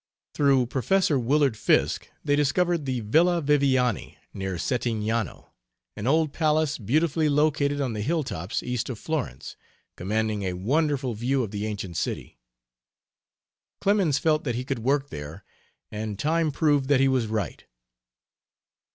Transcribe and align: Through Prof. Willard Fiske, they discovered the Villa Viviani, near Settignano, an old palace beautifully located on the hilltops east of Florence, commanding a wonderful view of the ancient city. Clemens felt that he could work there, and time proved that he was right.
Through 0.33 0.65
Prof. 0.65 1.11
Willard 1.11 1.55
Fiske, 1.55 2.09
they 2.25 2.35
discovered 2.35 2.85
the 2.85 3.01
Villa 3.01 3.39
Viviani, 3.39 4.17
near 4.33 4.55
Settignano, 4.55 5.51
an 5.95 6.07
old 6.07 6.33
palace 6.33 6.79
beautifully 6.79 7.29
located 7.29 7.79
on 7.79 7.93
the 7.93 8.01
hilltops 8.01 8.63
east 8.63 8.89
of 8.89 8.97
Florence, 8.97 9.55
commanding 9.95 10.41
a 10.41 10.53
wonderful 10.53 11.13
view 11.13 11.43
of 11.43 11.51
the 11.51 11.67
ancient 11.67 11.97
city. 11.97 12.39
Clemens 13.79 14.17
felt 14.17 14.43
that 14.43 14.55
he 14.55 14.65
could 14.65 14.79
work 14.79 15.11
there, 15.11 15.43
and 15.91 16.17
time 16.17 16.51
proved 16.51 16.87
that 16.87 16.99
he 16.99 17.07
was 17.07 17.27
right. 17.27 17.65